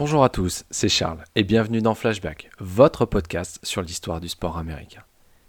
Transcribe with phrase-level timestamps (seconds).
[0.00, 4.56] Bonjour à tous, c'est Charles et bienvenue dans Flashback, votre podcast sur l'histoire du sport
[4.56, 5.02] américain.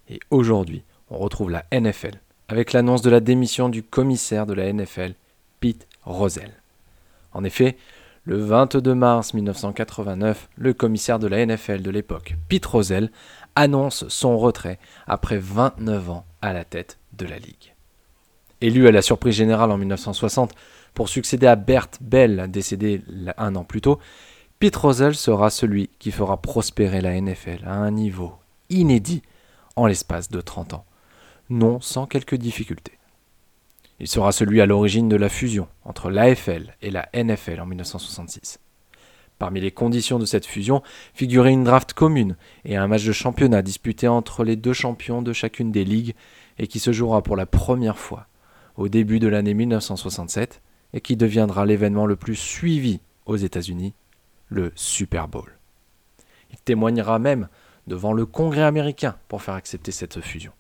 [0.10, 2.20] Et aujourd'hui, on retrouve la NFL
[2.50, 5.14] avec l'annonce de la démission du commissaire de la NFL,
[5.61, 6.52] Pete Rozelle.
[7.32, 7.78] En effet,
[8.25, 13.10] le 22 mars 1989, le commissaire de la NFL de l'époque, Pete Rozelle,
[13.56, 17.74] annonce son retrait après 29 ans à la tête de la ligue.
[18.60, 20.54] Élu à la surprise générale en 1960
[20.93, 23.02] pour succéder à Bert Bell, décédé
[23.38, 23.97] un an plus tôt,
[24.61, 28.36] Pete Rozelle sera celui qui fera prospérer la NFL à un niveau
[28.70, 29.24] inédit
[29.75, 30.86] en l'espace de 30 ans,
[31.50, 33.00] non sans quelques difficultés.
[34.00, 38.59] Il sera celui à l'origine de la fusion entre l'AFL et la NFL en 1966.
[39.39, 40.84] Parmi les conditions de cette fusion
[41.16, 45.34] figurait une draft commune et un match de championnat disputé entre les deux champions de
[45.34, 46.14] chacune des ligues
[46.59, 48.28] et qui se jouera pour la première fois
[48.76, 50.62] au début de l'année 1967
[50.94, 53.95] et qui deviendra l'événement le plus suivi aux États-Unis,
[54.52, 55.58] le Super Bowl.
[56.52, 57.48] Il témoignera même
[57.88, 60.52] devant le Congrès américain pour faire accepter cette fusion.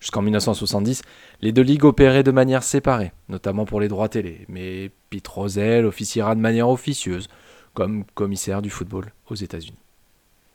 [0.00, 1.02] Jusqu'en 1970,
[1.40, 5.86] les deux ligues opéraient de manière séparée, notamment pour les droits télé, mais Pete Rozelle
[5.86, 7.28] officiera de manière officieuse
[7.72, 9.78] comme commissaire du football aux États-Unis.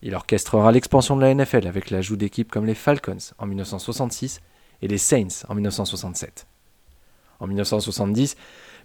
[0.02, 4.42] Il orchestrera l'expansion de la NFL avec l'ajout d'équipes comme les Falcons en 1966
[4.82, 6.46] et les Saints en 1967.
[7.40, 8.36] En 1970,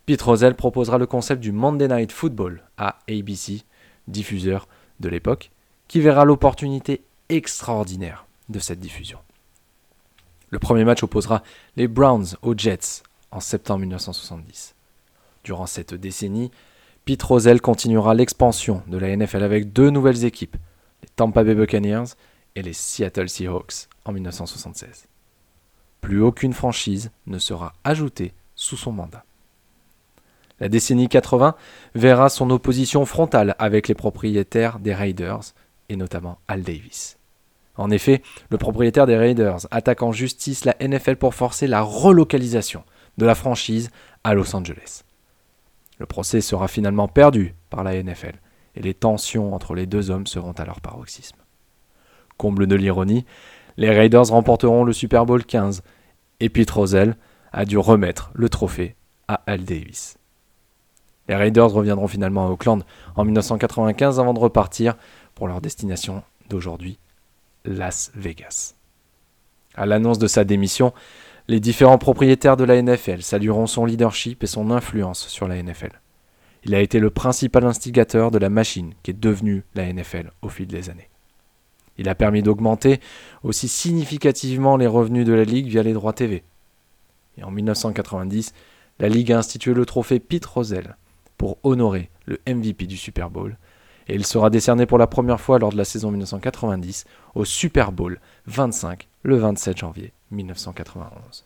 [0.04, 3.62] Pete Rozelle proposera le concept du Monday Night Football à ABC,
[4.08, 4.66] diffuseur
[4.98, 5.52] de l'époque,
[5.86, 9.18] qui verra l'opportunité extraordinaire de cette diffusion.
[10.50, 11.42] Le premier match opposera
[11.76, 14.74] les Browns aux Jets en septembre 1970.
[15.44, 16.50] Durant cette décennie,
[17.04, 20.56] Pete Rozelle continuera l'expansion de la NFL avec deux nouvelles équipes,
[21.02, 22.14] les Tampa Bay Buccaneers
[22.54, 25.06] et les Seattle Seahawks en 1976.
[26.00, 29.24] Plus aucune franchise ne sera ajoutée sous son mandat.
[30.62, 31.56] La décennie 80
[31.96, 35.54] verra son opposition frontale avec les propriétaires des Raiders,
[35.88, 37.18] et notamment Al Davis.
[37.74, 42.84] En effet, le propriétaire des Raiders attaque en justice la NFL pour forcer la relocalisation
[43.18, 43.90] de la franchise
[44.22, 45.02] à Los Angeles.
[45.98, 48.38] Le procès sera finalement perdu par la NFL
[48.76, 51.38] et les tensions entre les deux hommes seront à leur paroxysme.
[52.36, 53.26] Comble de l'ironie,
[53.78, 55.82] les Raiders remporteront le Super Bowl 15
[56.38, 57.16] et Pete Rozelle
[57.50, 58.94] a dû remettre le trophée
[59.26, 60.18] à Al Davis.
[61.32, 62.84] Les Raiders reviendront finalement à Oakland
[63.16, 64.98] en 1995 avant de repartir
[65.34, 66.98] pour leur destination d'aujourd'hui,
[67.64, 68.74] Las Vegas.
[69.74, 70.92] À l'annonce de sa démission,
[71.48, 76.02] les différents propriétaires de la NFL salueront son leadership et son influence sur la NFL.
[76.64, 80.50] Il a été le principal instigateur de la machine qui est devenue la NFL au
[80.50, 81.08] fil des années.
[81.96, 83.00] Il a permis d'augmenter
[83.42, 86.42] aussi significativement les revenus de la Ligue via les droits TV.
[87.38, 88.52] Et en 1990,
[88.98, 90.98] la Ligue a institué le trophée Pete Rozelle
[91.42, 93.58] pour honorer le MVP du Super Bowl
[94.06, 97.04] et il sera décerné pour la première fois lors de la saison 1990
[97.34, 101.44] au Super Bowl 25 le 27 janvier 1991.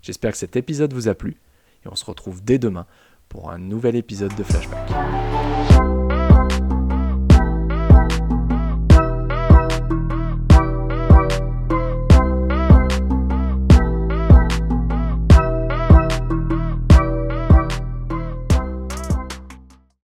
[0.00, 1.36] J'espère que cet épisode vous a plu
[1.84, 2.86] et on se retrouve dès demain
[3.28, 4.88] pour un nouvel épisode de Flashback.